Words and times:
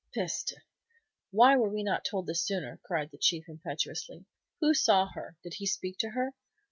"_Peste!_ 0.15 0.55
Why 1.29 1.55
were 1.55 1.69
we 1.69 1.83
not 1.83 2.03
told 2.03 2.25
this 2.25 2.41
sooner?" 2.41 2.79
cried 2.81 3.11
the 3.11 3.19
Chief, 3.19 3.45
impetuously. 3.47 4.25
"Who 4.59 4.73
saw 4.73 5.09
her? 5.13 5.37
Did 5.43 5.53
he 5.59 5.67
speak 5.67 5.99
to 5.99 6.09
her? 6.09 6.33